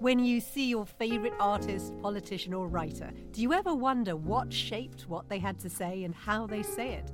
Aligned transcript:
When 0.00 0.24
you 0.24 0.40
see 0.40 0.68
your 0.68 0.86
favourite 0.86 1.34
artist, 1.40 1.92
politician, 2.00 2.54
or 2.54 2.68
writer, 2.68 3.10
do 3.32 3.42
you 3.42 3.52
ever 3.52 3.74
wonder 3.74 4.14
what 4.14 4.52
shaped 4.52 5.08
what 5.08 5.28
they 5.28 5.40
had 5.40 5.58
to 5.58 5.68
say 5.68 6.04
and 6.04 6.14
how 6.14 6.46
they 6.46 6.62
say 6.62 6.92
it? 6.92 7.10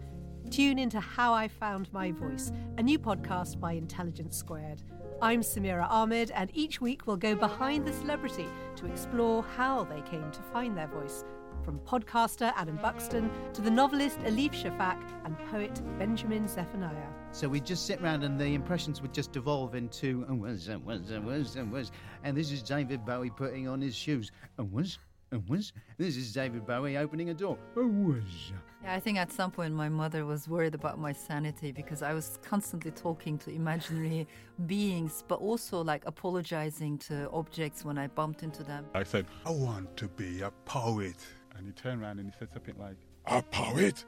Tune 0.51 0.79
into 0.79 1.01
How 1.01 1.33
I 1.33 1.49
Found 1.49 1.91
My 1.95 2.13
Voice, 2.13 2.53
a 2.77 2.83
new 2.83 2.99
podcast 2.99 3.59
by 3.59 3.73
Intelligence 3.73 4.37
Squared. 4.37 4.83
I'm 5.23 5.41
Samira 5.41 5.89
Ahmed, 5.89 6.31
and 6.33 6.51
each 6.53 6.83
week 6.83 7.07
we'll 7.07 7.17
go 7.17 7.35
behind 7.35 7.87
the 7.87 7.93
celebrity 7.95 8.49
to 8.77 8.85
explore 8.85 9.43
how 9.57 9.85
they 9.85 10.03
came 10.03 10.31
to 10.31 10.43
find 10.53 10.77
their 10.77 10.89
voice. 10.89 11.25
From 11.65 11.79
podcaster 11.81 12.53
Adam 12.57 12.77
Buxton 12.77 13.31
to 13.55 13.63
the 13.63 13.71
novelist 13.71 14.19
Elif 14.21 14.51
Shafak 14.51 14.99
and 15.25 15.39
poet 15.51 15.81
Benjamin 15.99 16.47
Zephaniah. 16.47 17.09
So 17.33 17.49
we'd 17.49 17.65
just 17.65 17.87
sit 17.87 18.03
around 18.03 18.23
and 18.23 18.39
the 18.39 18.55
impressions 18.55 19.01
would 19.01 19.15
just 19.15 19.33
devolve 19.33 19.75
into 19.75 20.27
oh, 20.29 20.35
was, 20.35 20.69
uh, 20.69 20.79
was, 20.85 21.11
uh, 21.11 21.23
was, 21.23 21.57
uh, 21.57 21.65
was. 21.65 21.91
And 22.23 22.37
this 22.37 22.51
is 22.51 22.63
David 22.63 23.07
Bowie 23.07 23.31
putting 23.31 23.67
on 23.67 23.81
his 23.81 23.97
shoes. 23.97 24.31
Oh, 24.59 24.65
was, 24.65 24.99
oh, 25.33 25.41
was. 25.49 25.73
This 25.97 26.19
is 26.19 26.35
David 26.35 26.67
Bowie 26.67 26.99
opening 26.99 27.31
a 27.31 27.35
door. 27.35 27.57
Oh, 27.79 27.87
was. 27.87 28.53
Yeah, 28.83 28.93
I 28.93 29.01
think 29.01 29.17
at 29.17 29.33
some 29.33 29.51
point 29.51 29.73
my 29.73 29.89
mother 29.89 30.27
was 30.27 30.47
worried 30.47 30.75
about 30.75 30.99
my 30.99 31.13
sanity 31.15 31.73
because 31.73 32.03
I 32.03 32.13
was 32.13 32.39
constantly 32.43 32.91
talking 32.91 33.39
to 33.39 33.51
imaginary 33.51 34.29
beings, 34.67 35.25
but 35.27 35.37
also 35.37 35.83
like 35.83 36.03
apologizing 36.05 36.99
to 36.99 37.31
objects 37.31 37.87
when 37.87 37.97
I 37.97 38.09
bumped 38.09 38.43
into 38.43 38.63
them. 38.63 38.85
I 38.95 39.03
said, 39.03 39.25
I 39.47 39.51
want 39.51 39.97
to 39.97 40.09
be 40.09 40.43
a 40.43 40.51
poet. 40.67 41.17
And 41.57 41.67
he 41.67 41.73
turned 41.73 42.03
around 42.03 42.19
and 42.19 42.31
he 42.31 42.35
said 42.39 42.49
something 42.53 42.75
like, 42.79 42.97
A 43.27 43.43
poet? 43.43 44.05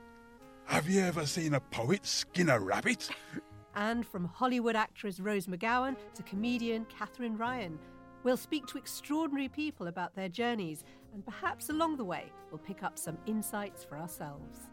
Have 0.65 0.89
you 0.89 1.01
ever 1.01 1.27
seen 1.27 1.55
a 1.55 1.61
poet 1.61 2.05
skin 2.05 2.49
a 2.49 2.59
rabbit? 2.59 3.09
And 3.75 4.07
from 4.07 4.25
Hollywood 4.25 4.75
actress 4.75 5.21
Rose 5.21 5.47
McGowan 5.47 5.97
to 6.15 6.23
comedian 6.23 6.87
Katherine 6.87 7.37
Ryan. 7.37 7.79
We'll 8.25 8.37
speak 8.37 8.67
to 8.69 8.79
extraordinary 8.79 9.49
people 9.49 9.87
about 9.87 10.17
their 10.17 10.29
journeys, 10.29 10.83
and 11.15 11.25
perhaps 11.25 11.69
along 11.69 11.97
the 11.97 12.05
way, 12.05 12.33
we'll 12.51 12.59
pick 12.59 12.83
up 12.83 12.99
some 12.99 13.19
insights 13.27 13.85
for 13.85 13.99
ourselves. 13.99 14.69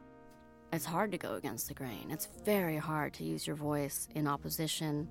It's 0.72 0.86
hard 0.86 1.12
to 1.12 1.20
go 1.20 1.36
against 1.36 1.68
the 1.68 1.76
grain. 1.76 2.08
It's 2.10 2.30
very 2.44 2.78
hard 2.78 3.14
to 3.16 3.24
use 3.24 3.46
your 3.46 3.56
voice 3.56 4.08
in 4.16 4.28
opposition 4.28 5.08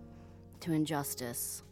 to 0.60 0.72
injustice 0.72 1.62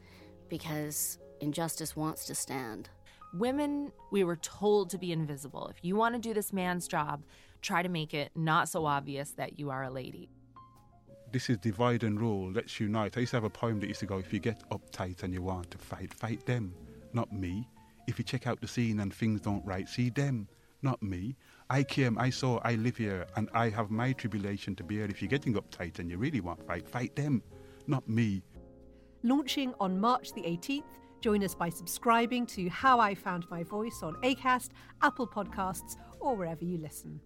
because 0.48 1.18
injustice 1.40 1.96
wants 1.96 2.24
to 2.26 2.34
stand. 2.36 2.88
Women, 3.32 3.92
we 4.10 4.24
were 4.24 4.36
told 4.36 4.90
to 4.90 4.98
be 4.98 5.12
invisible. 5.12 5.68
If 5.68 5.84
you 5.84 5.94
want 5.94 6.16
to 6.16 6.20
do 6.20 6.34
this 6.34 6.52
man's 6.52 6.88
job, 6.88 7.22
try 7.62 7.82
to 7.82 7.88
make 7.88 8.12
it 8.12 8.32
not 8.34 8.68
so 8.68 8.86
obvious 8.86 9.30
that 9.32 9.58
you 9.58 9.70
are 9.70 9.84
a 9.84 9.90
lady. 9.90 10.28
This 11.30 11.48
is 11.48 11.58
divide 11.58 12.02
and 12.02 12.20
rule. 12.20 12.50
Let's 12.50 12.80
unite. 12.80 13.16
I 13.16 13.20
used 13.20 13.30
to 13.30 13.36
have 13.36 13.44
a 13.44 13.50
poem 13.50 13.78
that 13.80 13.86
used 13.86 14.00
to 14.00 14.06
go, 14.06 14.18
if 14.18 14.32
you 14.32 14.40
get 14.40 14.68
uptight 14.70 15.22
and 15.22 15.32
you 15.32 15.42
want 15.42 15.70
to 15.70 15.78
fight, 15.78 16.12
fight 16.12 16.44
them, 16.44 16.74
not 17.12 17.32
me. 17.32 17.68
If 18.08 18.18
you 18.18 18.24
check 18.24 18.48
out 18.48 18.60
the 18.60 18.66
scene 18.66 18.98
and 18.98 19.14
things 19.14 19.40
don't 19.40 19.64
right, 19.64 19.88
see 19.88 20.10
them, 20.10 20.48
not 20.82 21.00
me. 21.00 21.36
I 21.68 21.84
came, 21.84 22.18
I 22.18 22.30
saw, 22.30 22.58
I 22.64 22.74
live 22.74 22.96
here, 22.96 23.26
and 23.36 23.48
I 23.54 23.68
have 23.68 23.92
my 23.92 24.12
tribulation 24.12 24.74
to 24.76 24.82
bear. 24.82 25.04
If 25.04 25.22
you're 25.22 25.28
getting 25.28 25.54
uptight 25.54 26.00
and 26.00 26.10
you 26.10 26.18
really 26.18 26.40
want 26.40 26.66
fight, 26.66 26.88
fight 26.88 27.14
them, 27.14 27.44
not 27.86 28.08
me. 28.08 28.42
Launching 29.22 29.72
on 29.78 30.00
March 30.00 30.32
the 30.32 30.42
18th, 30.42 30.82
join 31.20 31.44
us 31.44 31.54
by 31.54 31.68
subscribing 31.68 32.46
to 32.46 32.68
How 32.68 32.98
I 32.98 33.14
Found 33.14 33.48
My 33.50 33.62
Voice 33.62 34.02
on 34.02 34.14
ACAST, 34.22 34.70
Apple 35.02 35.26
Podcasts, 35.26 35.96
or 36.18 36.34
wherever 36.34 36.64
you 36.64 36.78
listen. 36.78 37.20